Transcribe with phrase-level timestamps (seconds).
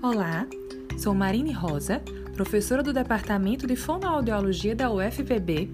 [0.00, 0.46] Olá,
[0.96, 2.00] sou Marine Rosa,
[2.32, 5.68] professora do Departamento de Fonoaudiologia da UFPB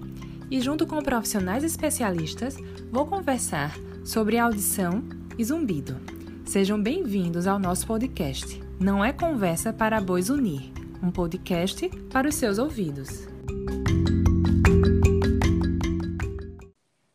[0.49, 2.57] e, junto com profissionais especialistas,
[2.91, 5.03] vou conversar sobre audição
[5.37, 5.97] e zumbido.
[6.43, 8.59] Sejam bem-vindos ao nosso podcast.
[8.79, 13.27] Não é conversa para bois unir, um podcast para os seus ouvidos.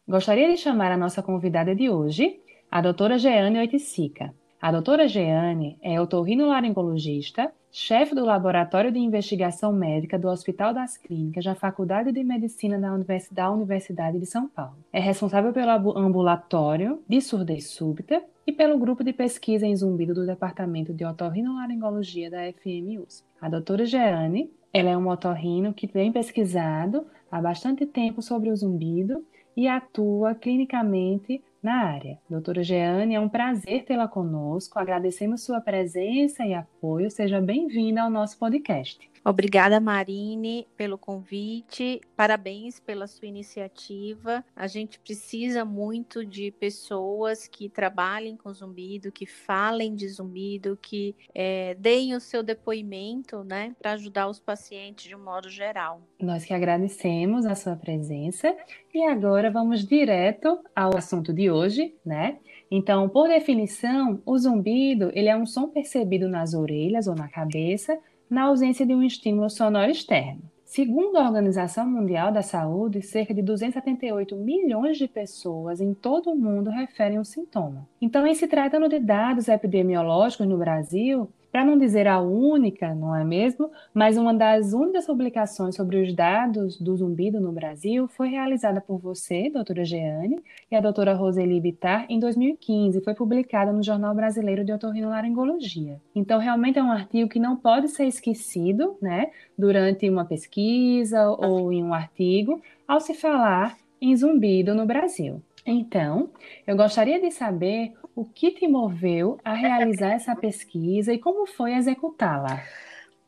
[0.06, 4.32] Gostaria de chamar a nossa convidada de hoje, a doutora Jeane Oiticica.
[4.60, 11.46] A doutora Jeane é otorrinolaringologista, chefe do Laboratório de Investigação Médica do Hospital das Clínicas
[11.46, 14.76] da Faculdade de Medicina da Universidade de São Paulo.
[14.92, 20.26] É responsável pelo ambulatório de surdez súbita e pelo grupo de pesquisa em zumbido do
[20.26, 23.24] Departamento de Otorrinolaringologia da FMUS.
[23.40, 28.56] A doutora Jeane ela é um otorrino que vem pesquisado há bastante tempo sobre o
[28.56, 29.24] zumbido
[29.56, 32.18] e atua clinicamente na área.
[32.28, 34.78] Doutora Jeane, é um prazer tê-la conosco.
[34.78, 37.10] Agradecemos sua presença e apoio.
[37.10, 39.10] Seja bem-vinda ao nosso podcast.
[39.22, 42.00] Obrigada, Marine, pelo convite.
[42.16, 44.42] Parabéns pela sua iniciativa.
[44.56, 51.14] A gente precisa muito de pessoas que trabalhem com zumbido, que falem de zumbido, que
[51.34, 56.00] é, deem o seu depoimento, né, para ajudar os pacientes de um modo geral.
[56.18, 58.56] Nós que agradecemos a sua presença
[58.94, 62.38] e agora vamos direto ao assunto de hoje, né?
[62.70, 67.98] Então, por definição, o zumbido ele é um som percebido nas orelhas ou na cabeça
[68.30, 70.40] na ausência de um estímulo sonoro externo.
[70.64, 76.36] Segundo a Organização Mundial da Saúde, cerca de 278 milhões de pessoas em todo o
[76.36, 77.88] mundo referem o sintoma.
[78.00, 83.14] Então, em se tratando de dados epidemiológicos no Brasil, para não dizer a única, não
[83.14, 83.70] é mesmo?
[83.92, 88.98] Mas uma das únicas publicações sobre os dados do zumbido no Brasil foi realizada por
[88.98, 93.00] você, doutora Jeane, e a doutora Roseli Bittar em 2015.
[93.00, 96.00] Foi publicada no Jornal Brasileiro de Otorrinolaringologia.
[96.14, 99.30] Então, realmente é um artigo que não pode ser esquecido, né?
[99.58, 105.42] Durante uma pesquisa ou em um artigo, ao se falar em zumbido no Brasil.
[105.66, 106.30] Então,
[106.66, 111.74] eu gostaria de saber o que te moveu a realizar essa pesquisa e como foi
[111.74, 112.62] executá-la.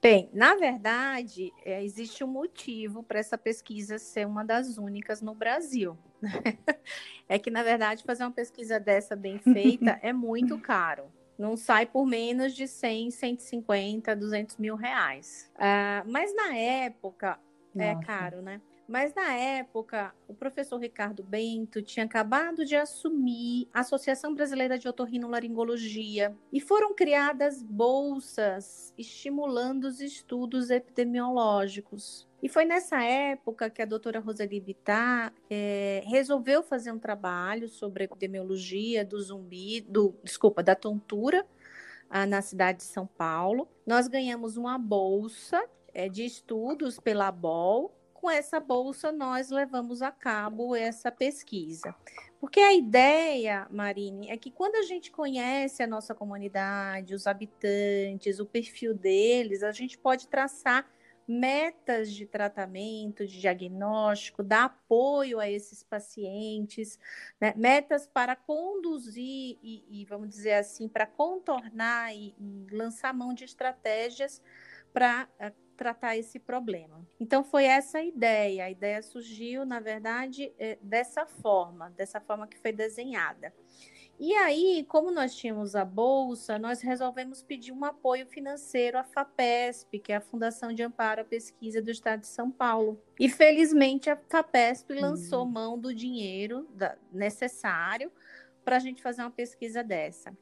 [0.02, 5.32] Bem, na verdade, é, existe um motivo para essa pesquisa ser uma das únicas no
[5.32, 5.96] Brasil.
[7.28, 11.04] é que, na verdade, fazer uma pesquisa dessa bem feita é muito caro.
[11.38, 15.50] Não sai por menos de 100, 150, 200 mil reais.
[15.54, 17.38] Uh, mas na época,
[17.76, 18.02] é Nossa.
[18.02, 18.60] é caro, né?
[18.88, 24.88] Mas na época, o professor Ricardo Bento tinha acabado de assumir a Associação Brasileira de
[24.88, 32.28] Otorrinolaringologia e foram criadas bolsas estimulando os estudos epidemiológicos.
[32.42, 38.02] E foi nessa época que a doutora Roseli Bittar é, resolveu fazer um trabalho sobre
[38.02, 41.46] a epidemiologia do zumbi, do, desculpa, da tontura
[42.10, 43.68] ah, na cidade de São Paulo.
[43.86, 50.12] Nós ganhamos uma bolsa é, de estudos pela BOL com essa bolsa nós levamos a
[50.12, 51.92] cabo essa pesquisa.
[52.40, 58.38] Porque a ideia, Marine, é que quando a gente conhece a nossa comunidade, os habitantes,
[58.38, 60.88] o perfil deles, a gente pode traçar
[61.26, 67.00] metas de tratamento, de diagnóstico, dar apoio a esses pacientes,
[67.40, 67.52] né?
[67.56, 73.44] metas para conduzir e, e, vamos dizer assim, para contornar e, e lançar mão de
[73.44, 74.40] estratégias
[74.92, 77.06] para eh, tratar esse problema.
[77.18, 78.64] Então foi essa a ideia.
[78.64, 83.52] A ideia surgiu, na verdade, é, dessa forma, dessa forma que foi desenhada.
[84.24, 89.98] E aí, como nós tínhamos a bolsa, nós resolvemos pedir um apoio financeiro à FAPESP,
[89.98, 93.02] que é a Fundação de Amparo à Pesquisa do Estado de São Paulo.
[93.18, 95.50] E felizmente a FAPESP lançou uhum.
[95.50, 96.68] mão do dinheiro
[97.12, 98.12] necessário
[98.64, 100.32] para a gente fazer uma pesquisa dessa.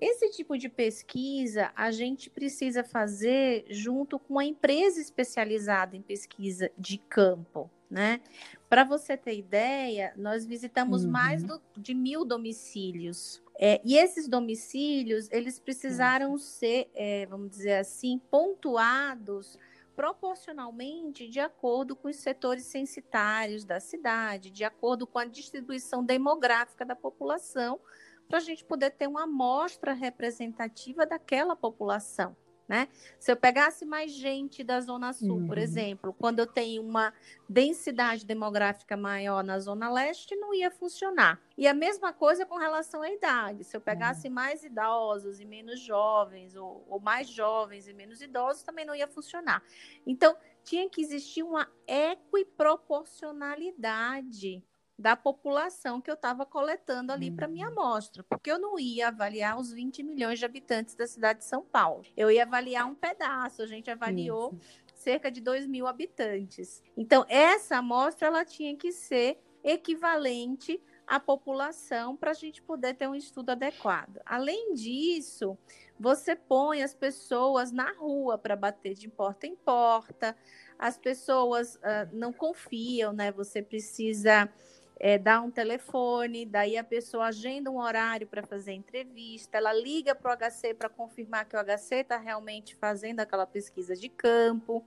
[0.00, 6.70] Esse tipo de pesquisa a gente precisa fazer junto com a empresa especializada em pesquisa
[6.78, 8.20] de campo, né?
[8.68, 11.10] Para você ter ideia, nós visitamos uhum.
[11.10, 13.42] mais do, de mil domicílios.
[13.58, 16.44] É, e esses domicílios, eles precisaram Nossa.
[16.44, 19.58] ser, é, vamos dizer assim, pontuados
[19.96, 26.84] proporcionalmente de acordo com os setores censitários da cidade, de acordo com a distribuição demográfica
[26.84, 27.80] da população,
[28.28, 32.36] para a gente poder ter uma amostra representativa daquela população.
[32.68, 32.86] Né?
[33.18, 35.46] Se eu pegasse mais gente da Zona Sul, uhum.
[35.46, 37.14] por exemplo, quando eu tenho uma
[37.48, 41.40] densidade demográfica maior na Zona Leste, não ia funcionar.
[41.56, 43.64] E a mesma coisa com relação à idade.
[43.64, 44.34] Se eu pegasse uhum.
[44.34, 49.08] mais idosos e menos jovens, ou, ou mais jovens e menos idosos, também não ia
[49.08, 49.62] funcionar.
[50.06, 54.62] Então, tinha que existir uma equiproporcionalidade
[54.98, 57.80] da população que eu estava coletando ali para minha uhum.
[57.80, 61.62] amostra, porque eu não ia avaliar os 20 milhões de habitantes da cidade de São
[61.62, 62.02] Paulo.
[62.16, 64.82] Eu ia avaliar um pedaço, a gente avaliou Isso.
[64.96, 66.82] cerca de 2 mil habitantes.
[66.96, 73.08] Então, essa amostra ela tinha que ser equivalente à população para a gente poder ter
[73.08, 74.20] um estudo adequado.
[74.26, 75.56] Além disso,
[75.98, 80.36] você põe as pessoas na rua para bater de porta em porta,
[80.78, 83.32] as pessoas uh, não confiam, né?
[83.32, 84.48] Você precisa
[85.00, 90.14] é, dá um telefone, daí a pessoa agenda um horário para fazer entrevista, ela liga
[90.14, 94.84] para o HC para confirmar que o HC está realmente fazendo aquela pesquisa de campo.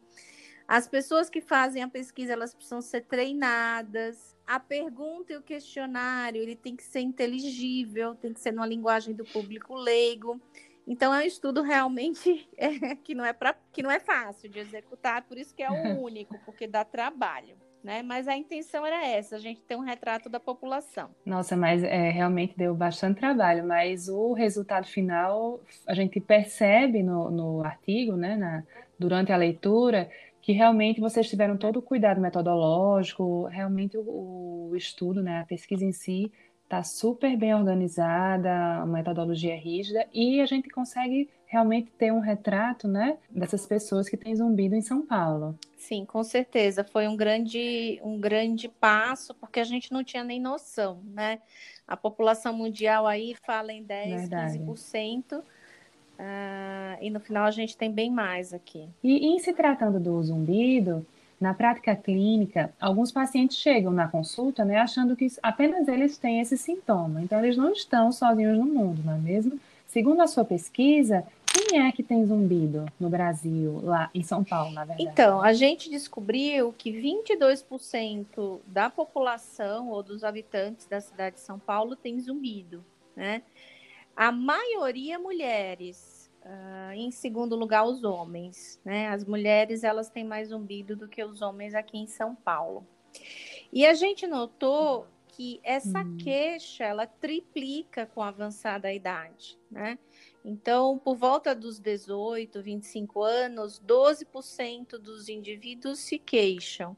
[0.68, 4.36] As pessoas que fazem a pesquisa, elas precisam ser treinadas.
[4.46, 9.14] A pergunta e o questionário, ele tem que ser inteligível, tem que ser numa linguagem
[9.14, 10.42] do público leigo.
[10.86, 14.60] Então é um estudo realmente é, que não é para que não é fácil de
[14.60, 18.04] executar, por isso que é o único, porque dá trabalho né?
[18.04, 21.10] Mas a intenção era essa, a gente ter um retrato da população.
[21.26, 27.30] Nossa, mas é, realmente deu bastante trabalho, mas o resultado final a gente percebe no,
[27.32, 28.64] no artigo, né, na,
[28.98, 30.10] durante a leitura,
[30.42, 35.86] que realmente vocês tiveram todo o cuidado metodológico, realmente o, o estudo, né, a pesquisa
[35.86, 36.32] em si
[36.64, 42.88] está super bem organizada, a metodologia rígida e a gente consegue realmente ter um retrato,
[42.88, 45.54] né, dessas pessoas que têm zumbido em São Paulo.
[45.76, 46.82] Sim, com certeza.
[46.82, 51.40] Foi um grande, um grande passo, porque a gente não tinha nem noção, né?
[51.86, 54.60] A população mundial aí fala em 10, Verdade.
[54.60, 55.40] 15%.
[55.40, 55.44] Uh,
[57.02, 58.88] e no final a gente tem bem mais aqui.
[59.04, 61.06] E em se tratando do zumbido,
[61.38, 66.58] na prática clínica, alguns pacientes chegam na consulta né, achando que apenas eles têm esse
[66.58, 67.22] sintoma.
[67.22, 69.60] Então, eles não estão sozinhos no mundo, não é mesmo?
[69.92, 74.72] Segundo a sua pesquisa, quem é que tem zumbido no Brasil, lá em São Paulo,
[74.72, 75.10] na verdade?
[75.10, 81.60] Então, a gente descobriu que 22% da população ou dos habitantes da cidade de São
[81.60, 82.84] Paulo tem zumbido,
[83.16, 83.44] né?
[84.16, 89.10] A maioria mulheres, uh, em segundo lugar os homens, né?
[89.10, 92.86] As mulheres elas têm mais zumbido do que os homens aqui em São Paulo.
[93.72, 96.18] E a gente notou que essa hum.
[96.18, 99.98] queixa ela triplica com a avançada idade, né?
[100.44, 106.98] Então, por volta dos 18, 25 anos, 12% dos indivíduos se queixam.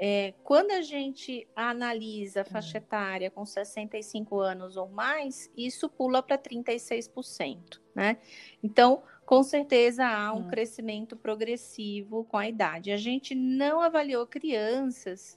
[0.00, 6.22] É, quando a gente analisa a faixa etária com 65 anos ou mais, isso pula
[6.22, 8.16] para 36%, né?
[8.62, 12.92] Então, com certeza há um crescimento progressivo com a idade.
[12.92, 15.36] A gente não avaliou crianças,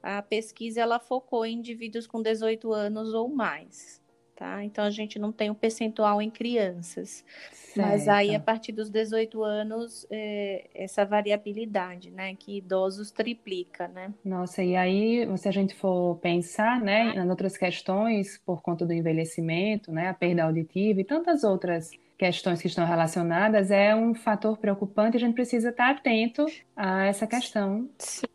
[0.00, 4.00] a pesquisa ela focou em indivíduos com 18 anos ou mais,
[4.36, 4.62] tá?
[4.62, 7.24] Então a gente não tem um percentual em crianças.
[7.52, 7.88] Certo.
[7.88, 12.34] Mas aí, a partir dos 18 anos, é, essa variabilidade, né?
[12.34, 14.12] Que idosos triplica, né?
[14.24, 18.92] Nossa, e aí, se a gente for pensar, né, em outras questões, por conta do
[18.92, 24.56] envelhecimento, né, a perda auditiva e tantas outras questões que estão relacionadas, é um fator
[24.56, 27.88] preocupante e a gente precisa estar atento a essa questão.
[27.98, 28.26] Sim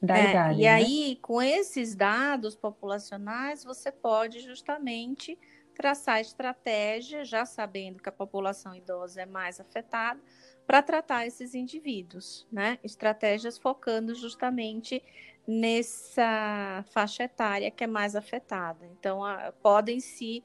[0.00, 0.60] da é, idade.
[0.60, 0.68] E né?
[0.68, 5.38] aí, com esses dados populacionais, você pode justamente
[5.74, 10.20] traçar estratégia, já sabendo que a população idosa é mais afetada,
[10.66, 12.78] para tratar esses indivíduos, né?
[12.84, 15.02] Estratégias focando justamente
[15.46, 18.86] nessa faixa etária que é mais afetada.
[18.86, 20.44] Então, a, podem se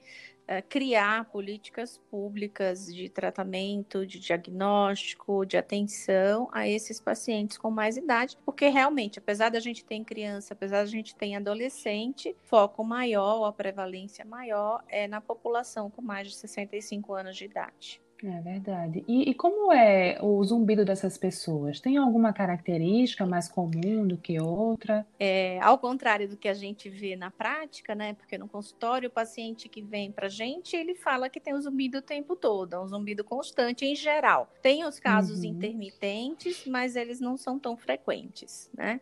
[0.69, 8.37] criar políticas públicas de tratamento, de diagnóstico, de atenção a esses pacientes com mais idade,
[8.45, 13.51] porque realmente, apesar da gente ter criança, apesar da gente ter adolescente, foco maior, a
[13.51, 18.04] prevalência maior é na população com mais de 65 anos de idade.
[18.23, 19.03] É verdade.
[19.07, 21.79] E, e, como é o zumbido dessas pessoas?
[21.79, 25.05] Tem alguma característica mais comum do que outra?
[25.19, 28.13] É, ao contrário do que a gente vê na prática, né?
[28.13, 31.97] Porque no consultório, o paciente que vem pra gente, ele fala que tem o zumbido
[31.97, 34.49] o tempo todo, é um zumbido constante em geral.
[34.61, 35.51] Tem os casos uhum.
[35.51, 39.01] intermitentes, mas eles não são tão frequentes, né?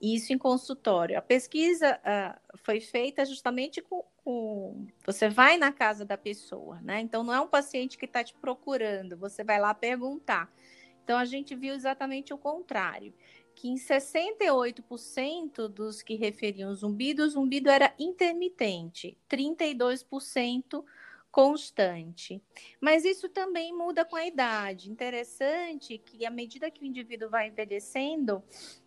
[0.00, 1.18] Isso em consultório.
[1.18, 7.00] A pesquisa uh, foi feita justamente com, com, Você vai na casa da pessoa, né?
[7.00, 10.52] Então, não é um paciente que está te procurando, você vai lá perguntar.
[11.02, 13.14] Então, a gente viu exatamente o contrário.
[13.54, 20.84] Que em 68% dos que referiam zumbido, o zumbido era intermitente, 32%
[21.36, 22.42] constante.
[22.80, 24.90] Mas isso também muda com a idade.
[24.90, 28.42] Interessante que, à medida que o indivíduo vai envelhecendo,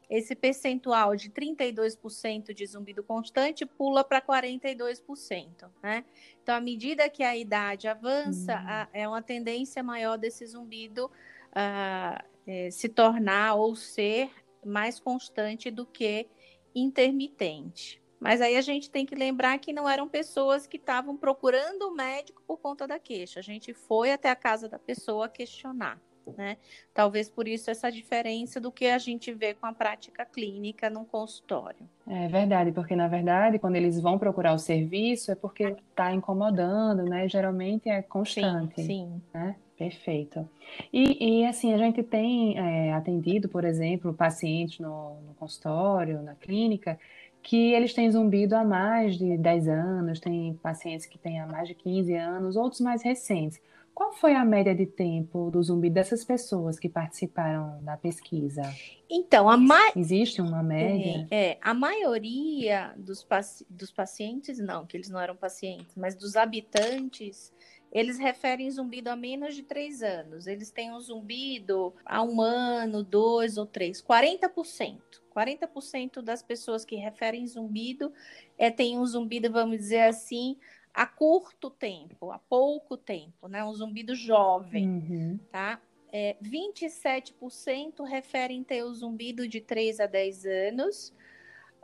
[0.09, 6.03] esse percentual de 32% de zumbido constante pula para 42%, né?
[6.41, 8.67] Então, à medida que a idade avança, uhum.
[8.67, 14.31] a, é uma tendência maior desse zumbido uh, é, se tornar ou ser
[14.65, 16.27] mais constante do que
[16.73, 18.01] intermitente.
[18.19, 21.95] Mas aí a gente tem que lembrar que não eram pessoas que estavam procurando o
[21.95, 23.39] médico por conta da queixa.
[23.39, 26.01] A gente foi até a casa da pessoa questionar.
[26.37, 26.57] Né?
[26.93, 31.05] Talvez por isso essa diferença do que a gente vê com a prática clínica no
[31.05, 31.87] consultório.
[32.07, 37.03] É verdade, porque na verdade, quando eles vão procurar o serviço, é porque está incomodando,
[37.03, 37.27] né?
[37.27, 38.81] Geralmente é constante.
[38.81, 39.21] Sim, sim.
[39.33, 39.55] Né?
[39.79, 40.47] Perfeito.
[40.91, 46.35] E, e, assim, a gente tem é, atendido, por exemplo, pacientes no, no consultório, na
[46.35, 46.99] clínica,
[47.41, 51.67] que eles têm zumbido há mais de 10 anos, tem pacientes que têm há mais
[51.67, 53.61] de 15 anos, outros mais recentes.
[53.99, 58.61] Qual foi a média de tempo do zumbido dessas pessoas que participaram da pesquisa?
[59.09, 59.91] Então, a ma...
[59.93, 61.27] existe uma média?
[61.29, 63.67] É, é a maioria dos, paci...
[63.69, 67.53] dos pacientes, não, que eles não eram pacientes, mas dos habitantes,
[67.91, 70.47] eles referem zumbido a menos de três anos.
[70.47, 74.97] Eles têm um zumbido há um ano, dois ou três, 40%.
[75.35, 78.13] 40% das pessoas que referem zumbido
[78.57, 80.57] é, tem um zumbido, vamos dizer assim,
[80.93, 83.63] a curto tempo, a pouco tempo, né?
[83.63, 85.39] Um zumbido jovem, uhum.
[85.51, 85.79] tá?
[86.11, 91.09] É, 27% referem ter o zumbido de 3 a 10 anos,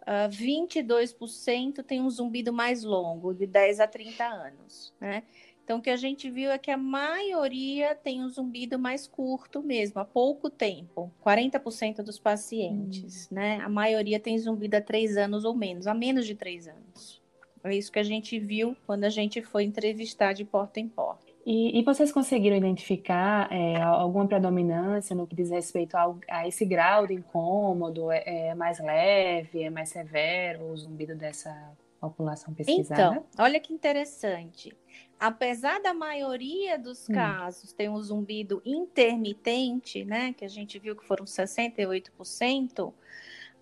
[0.02, 5.24] uh, ah, 22% tem um zumbido mais longo, de 10 a 30 anos, né?
[5.64, 9.64] Então, o que a gente viu é que a maioria tem um zumbido mais curto
[9.64, 11.12] mesmo, há pouco tempo.
[11.26, 13.36] 40% dos pacientes, hum.
[13.36, 13.60] né?
[13.62, 17.25] A maioria tem zumbido há três anos ou menos, há menos de três anos.
[17.66, 21.26] É isso que a gente viu quando a gente foi entrevistar de porta em porta.
[21.46, 26.66] E, e vocês conseguiram identificar é, alguma predominância no que diz respeito ao, a esse
[26.66, 28.12] grau de incômodo?
[28.12, 31.54] É, é mais leve, é mais severo o zumbido dessa
[32.00, 33.02] população pesquisada?
[33.02, 34.76] Então, olha que interessante
[35.20, 37.14] apesar da maioria dos hum.
[37.14, 42.94] casos ter um zumbido intermitente, né, que a gente viu que foram 68%,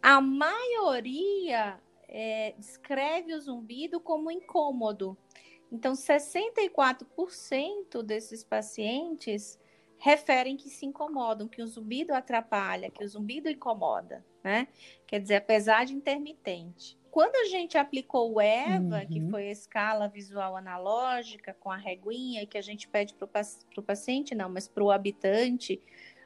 [0.01, 1.77] a maioria
[2.13, 5.17] é, descreve o zumbido como incômodo.
[5.70, 9.60] Então, 64% desses pacientes
[9.98, 14.67] referem que se incomodam, que o zumbido atrapalha, que o zumbido incomoda, né?
[15.08, 19.08] Quer dizer, apesar de intermitente quando a gente aplicou o EVA, uhum.
[19.08, 23.29] que foi a escala visual analógica com a reguinha, que a gente pede para
[23.77, 25.79] o paciente, não, mas para o habitante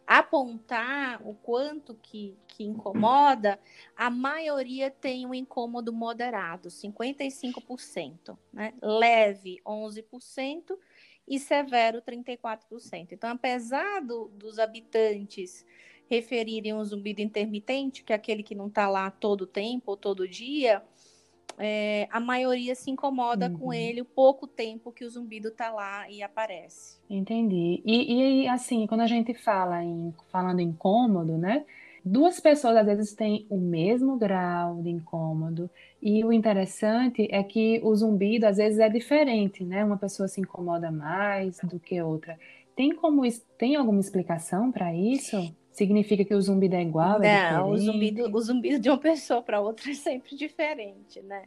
[0.07, 3.59] apontar o quanto que, que incomoda,
[3.95, 8.73] a maioria tem um incômodo moderado, 55%, né?
[8.81, 10.75] leve, 11%,
[11.27, 13.09] e severo, 34%.
[13.11, 15.65] Então, apesar do, dos habitantes
[16.09, 20.27] referirem um zumbido intermitente, que é aquele que não está lá todo tempo ou todo
[20.27, 20.81] dia,
[21.57, 23.57] é, a maioria se incomoda uhum.
[23.57, 26.97] com ele o pouco tempo que o zumbido está lá e aparece.
[27.09, 27.81] Entendi.
[27.85, 31.65] E, e, assim, quando a gente fala em falando incômodo, né?
[32.07, 35.69] Duas pessoas às vezes têm o mesmo grau de incômodo
[36.01, 39.83] e o interessante é que o zumbido às vezes é diferente, né?
[39.83, 42.39] Uma pessoa se incomoda mais do que outra.
[42.77, 43.23] Tem como
[43.57, 45.53] tem alguma explicação para isso?
[45.69, 47.21] Significa que o zumbido é igual?
[47.21, 51.43] É Não, o zumbido, o zumbido de uma pessoa para outra é sempre diferente, né?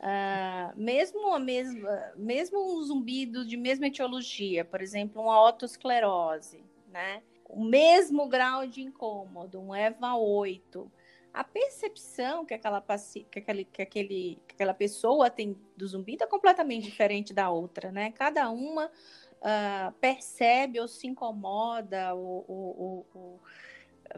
[0.00, 7.22] Uh, mesmo a mesma, mesmo um zumbido de mesma etiologia, por exemplo, uma otosclerose, né?
[7.54, 10.90] O mesmo grau de incômodo, um EVA 8,
[11.32, 12.82] a percepção que aquela,
[13.30, 17.92] que aquele, que aquele, que aquela pessoa tem do zumbido é completamente diferente da outra,
[17.92, 18.12] né?
[18.12, 23.40] Cada uma uh, percebe ou se incomoda, ou, ou, ou,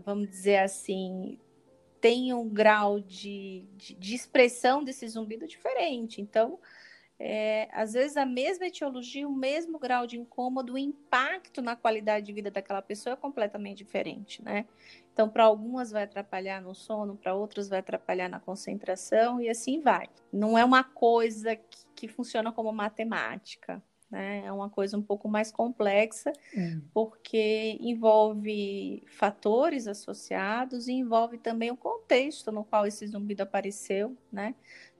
[0.04, 1.38] vamos dizer assim,
[2.00, 6.22] tem um grau de, de, de expressão desse zumbido diferente.
[6.22, 6.58] Então,
[7.18, 12.26] é, às vezes a mesma etiologia, o mesmo grau de incômodo, o impacto na qualidade
[12.26, 14.66] de vida daquela pessoa é completamente diferente, né?
[15.12, 19.80] Então, para algumas vai atrapalhar no sono, para outras vai atrapalhar na concentração e assim
[19.80, 20.08] vai.
[20.30, 24.44] Não é uma coisa que, que funciona como matemática né?
[24.44, 26.80] É uma coisa um pouco mais complexa, hum.
[26.92, 34.54] porque envolve fatores associados e envolve também o contexto no qual esse zumbido apareceu, né?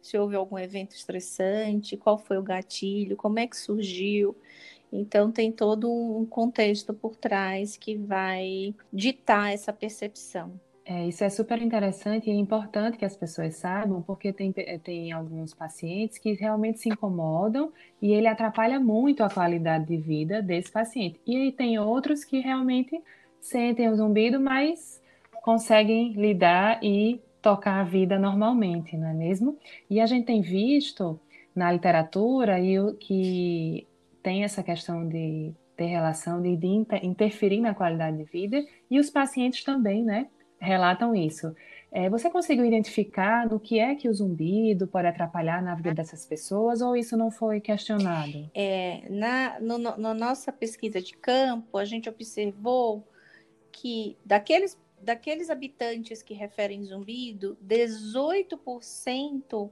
[0.07, 4.37] Se houve algum evento estressante, qual foi o gatilho, como é que surgiu.
[4.93, 10.61] Então, tem todo um contexto por trás que vai ditar essa percepção.
[10.89, 15.11] É, isso é super interessante e é importante que as pessoas saibam, porque tem, tem
[15.11, 20.71] alguns pacientes que realmente se incomodam e ele atrapalha muito a qualidade de vida desse
[20.71, 21.21] paciente.
[21.27, 23.03] E aí tem outros que realmente
[23.41, 25.03] sentem o zumbido, mas
[25.43, 29.57] conseguem lidar e tocar a vida normalmente, não é mesmo?
[29.89, 31.21] E a gente tem visto
[31.55, 33.87] na literatura e que
[34.21, 36.67] tem essa questão de ter relação de, de
[37.05, 40.27] interferir na qualidade de vida e os pacientes também, né?
[40.59, 41.55] relatam isso.
[41.93, 46.27] É, você conseguiu identificar no que é que o zumbido pode atrapalhar na vida dessas
[46.27, 48.51] pessoas ou isso não foi questionado?
[48.55, 53.07] É, na no, no, na nossa pesquisa de campo, a gente observou
[53.71, 59.71] que daqueles, daqueles habitantes que referem zumbido, 18%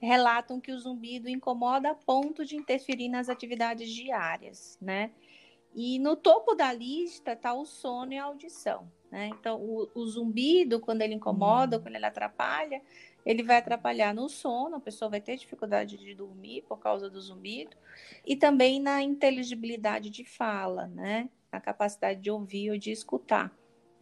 [0.00, 5.10] relatam que o zumbido incomoda a ponto de interferir nas atividades diárias, né?
[5.74, 8.90] E no topo da lista está o sono e a audição.
[9.10, 9.28] Né?
[9.28, 11.80] Então, o, o, zumbido, quando ele incomoda, hum.
[11.80, 12.80] quando ele atrapalha,
[13.26, 17.20] ele vai atrapalhar no sono, a pessoa vai ter dificuldade de dormir por causa do
[17.20, 17.76] zumbido,
[18.24, 21.28] e também na inteligibilidade de fala, né?
[21.50, 23.52] na capacidade de ouvir ou de escutar.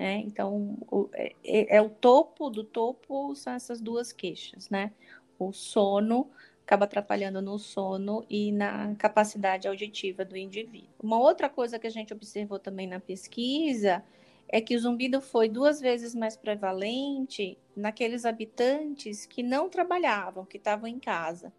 [0.02, 0.16] Né?
[0.16, 4.68] Então, o, é, é, é o topo do topo, são essas duas queixas.
[4.68, 4.90] Né?
[5.38, 6.28] O sono
[6.66, 10.88] acaba atrapalhando no sono e na capacidade auditiva do indivíduo.
[11.00, 14.02] Uma outra coisa que a gente observou também na pesquisa
[14.48, 20.56] é que o zumbido foi duas vezes mais prevalente naqueles habitantes que não trabalhavam, que
[20.56, 21.52] estavam em casa.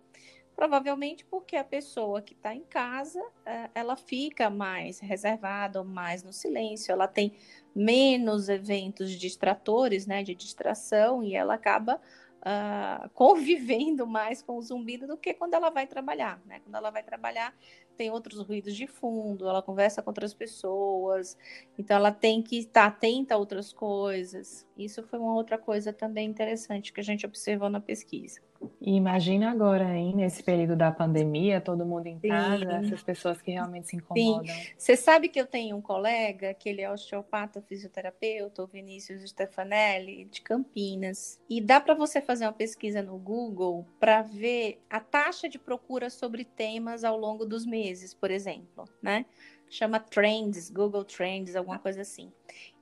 [0.55, 6.31] Provavelmente porque a pessoa que está em casa, é, ela fica mais reservada, mais no
[6.31, 7.33] silêncio, ela tem
[7.75, 11.99] menos eventos distratores, né, de distração, e ela acaba
[12.43, 16.39] uh, convivendo mais com o zumbido do que quando ela vai trabalhar.
[16.45, 16.59] Né?
[16.59, 17.55] Quando ela vai trabalhar,
[17.93, 21.37] tem outros ruídos de fundo, ela conversa com outras pessoas,
[21.77, 24.67] então ela tem que estar atenta a outras coisas.
[24.77, 28.41] Isso foi uma outra coisa também interessante que a gente observou na pesquisa.
[28.81, 32.85] E imagina agora, hein, nesse período da pandemia, todo mundo em casa, Sim.
[32.85, 34.45] essas pessoas que realmente se incomodam.
[34.45, 34.67] Sim.
[34.77, 40.25] Você sabe que eu tenho um colega, que ele é osteopata, fisioterapeuta, o Vinícius Stefanelli,
[40.25, 41.39] de Campinas.
[41.49, 46.09] E dá para você fazer uma pesquisa no Google para ver a taxa de procura
[46.09, 47.82] sobre temas ao longo dos meses,
[48.13, 49.25] por exemplo, né?
[49.69, 52.31] Chama Trends, Google Trends, alguma coisa assim.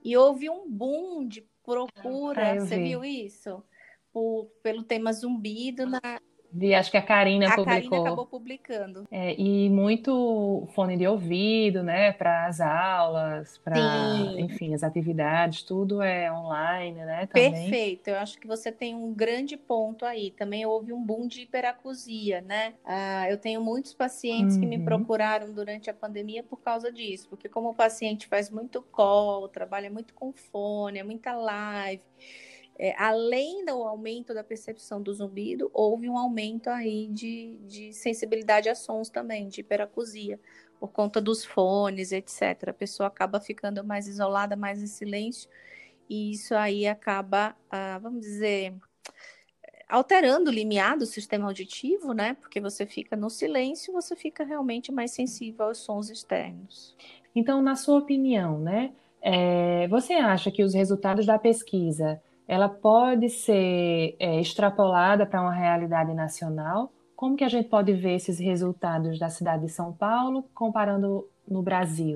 [0.04, 2.84] E houve um boom de procura, ah, você vi.
[2.84, 3.62] viu isso?
[4.12, 6.20] por, pelo tema zumbido na,
[6.52, 7.72] Vi, acho que a Karina a publicou.
[7.72, 9.06] A Karina acabou publicando.
[9.10, 13.78] É, e muito fone de ouvido, né, para as aulas, para,
[14.38, 17.52] enfim, as atividades, tudo é online, né, também.
[17.52, 20.30] Perfeito, eu acho que você tem um grande ponto aí.
[20.30, 22.74] Também houve um boom de hiperacusia, né?
[22.84, 24.60] Ah, eu tenho muitos pacientes uhum.
[24.60, 24.84] que me uhum.
[24.84, 29.90] procuraram durante a pandemia por causa disso, porque como o paciente faz muito call, trabalha
[29.90, 32.02] muito com fone, é muita live,
[32.78, 38.68] é, além do aumento da percepção do zumbido, houve um aumento aí de, de sensibilidade
[38.68, 40.40] a sons também, de hiperacusia,
[40.80, 42.70] por conta dos fones, etc.
[42.70, 45.48] A pessoa acaba ficando mais isolada, mais em silêncio,
[46.08, 48.74] e isso aí acaba, ah, vamos dizer,
[49.88, 52.34] alterando o limiar do sistema auditivo, né?
[52.40, 56.96] Porque você fica no silêncio, você fica realmente mais sensível aos sons externos.
[57.34, 58.92] Então, na sua opinião, né?
[59.20, 62.20] É, você acha que os resultados da pesquisa
[62.52, 66.92] ela pode ser é, extrapolada para uma realidade nacional?
[67.16, 71.62] Como que a gente pode ver esses resultados da cidade de São Paulo comparando no
[71.62, 72.14] Brasil?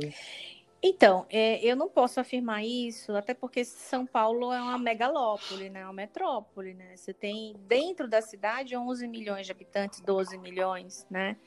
[0.83, 5.85] Então, é, eu não posso afirmar isso, até porque São Paulo é uma megalópole, né?
[5.85, 6.95] uma metrópole, né?
[6.99, 11.39] Você tem dentro da cidade 11 milhões de habitantes, 12 milhões, né?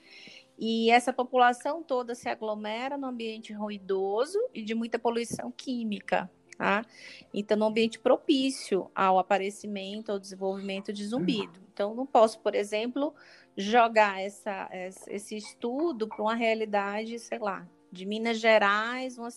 [0.58, 6.28] E essa população toda se aglomera no ambiente ruidoso e de muita poluição química,
[6.60, 6.86] tá?
[7.34, 11.58] Então, no ambiente propício ao aparecimento, ao desenvolvimento de zumbido.
[11.72, 13.16] Então, não posso, por exemplo,
[13.56, 14.70] jogar essa,
[15.08, 19.30] esse estudo para uma realidade, sei lá, de Minas Gerais, uma,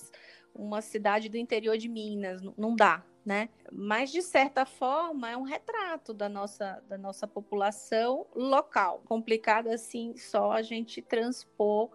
[0.53, 3.49] uma cidade do interior de Minas, não dá, né?
[3.71, 9.01] Mas de certa forma é um retrato da nossa da nossa população local.
[9.07, 11.89] Complicado assim só a gente transpor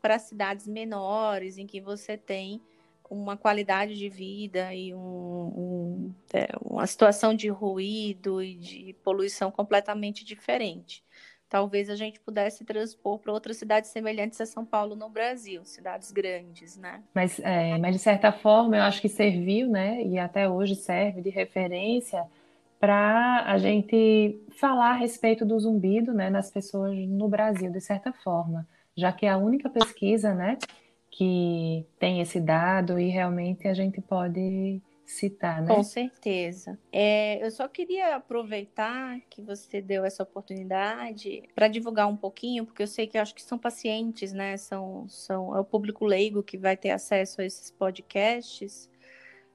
[0.00, 2.62] para cidades menores em que você tem
[3.10, 9.50] uma qualidade de vida e um, um, é, uma situação de ruído e de poluição
[9.50, 11.04] completamente diferente.
[11.48, 16.12] Talvez a gente pudesse transpor para outras cidades semelhantes a São Paulo no Brasil, cidades
[16.12, 17.02] grandes, né?
[17.12, 20.00] Mas, é, mas de certa forma, eu acho que serviu, né?
[20.04, 22.24] E até hoje serve de referência
[22.78, 28.10] para a gente falar a respeito do zumbido, né, nas pessoas no Brasil, de certa
[28.10, 30.56] forma, já que é a única pesquisa, né,
[31.10, 35.74] que tem esse dado e realmente a gente pode citar, né?
[35.74, 36.78] Com certeza.
[36.92, 42.82] É, eu só queria aproveitar que você deu essa oportunidade para divulgar um pouquinho, porque
[42.82, 44.56] eu sei que acho que são pacientes, né?
[44.56, 48.88] São, são, é o público leigo que vai ter acesso a esses podcasts.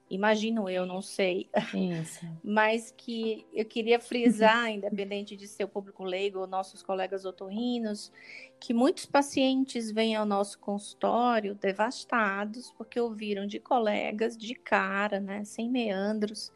[0.10, 1.50] Imagino eu, não sei.
[1.74, 2.26] Isso.
[2.44, 8.12] Mas que eu queria frisar, independente de ser o público leigo ou nossos colegas otorrinos,
[8.60, 15.44] que muitos pacientes vêm ao nosso consultório devastados porque ouviram de colegas de cara, né,
[15.44, 16.52] sem meandros,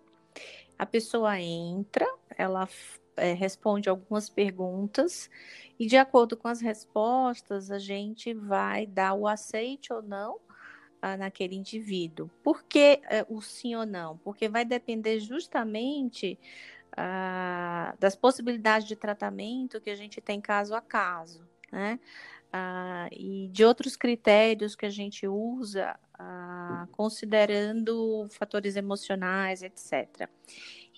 [0.78, 2.68] A pessoa entra, ela
[3.16, 5.30] é, responde algumas perguntas
[5.78, 10.38] e, de acordo com as respostas, a gente vai dar o aceite ou não
[11.00, 12.30] ah, naquele indivíduo.
[12.42, 14.18] Por que é, o sim ou não?
[14.18, 16.38] Porque vai depender justamente
[16.96, 21.46] ah, das possibilidades de tratamento que a gente tem caso a caso.
[21.70, 21.98] Né?
[22.52, 30.28] ah, e de outros critérios que a gente usa, ah, considerando fatores emocionais, etc.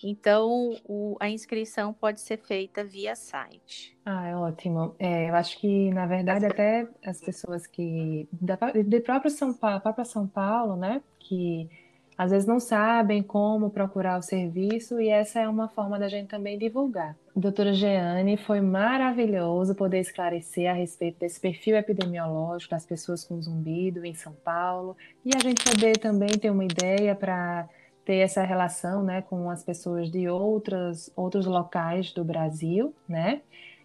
[0.03, 3.97] Então, o, a inscrição pode ser feita via site.
[4.05, 4.95] Ah, é ótimo.
[4.99, 8.27] É, eu acho que, na verdade, até as pessoas que.
[8.31, 11.01] Da, de próprio São Paulo, própria São Paulo, né?
[11.19, 11.69] Que
[12.17, 16.29] às vezes não sabem como procurar o serviço e essa é uma forma da gente
[16.29, 17.15] também divulgar.
[17.35, 24.05] Doutora Jeane, foi maravilhoso poder esclarecer a respeito desse perfil epidemiológico das pessoas com zumbido
[24.05, 27.67] em São Paulo e a gente poder também ter uma ideia para
[28.05, 33.41] ter essa relação né, com as pessoas de outras, outros locais do Brasil, né?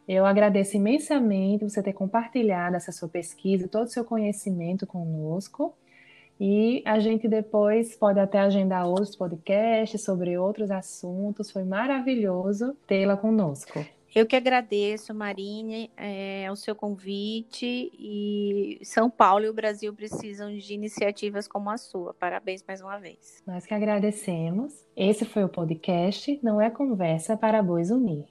[0.06, 5.72] Eu agradeço imensamente você ter compartilhado essa sua pesquisa, todo o seu conhecimento conosco.
[6.38, 11.50] E a gente depois pode até agendar outros podcasts sobre outros assuntos.
[11.50, 13.84] Foi maravilhoso tê-la conosco.
[14.14, 17.92] Eu que agradeço, Marine, é, o seu convite.
[17.98, 22.12] E São Paulo e o Brasil precisam de iniciativas como a sua.
[22.14, 23.42] Parabéns mais uma vez.
[23.46, 24.74] Nós que agradecemos.
[24.96, 28.26] Esse foi o podcast Não é Conversa para Bois Unir.